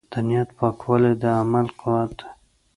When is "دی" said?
2.19-2.25